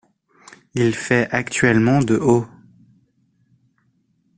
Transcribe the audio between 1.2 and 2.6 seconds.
actuellement de haut.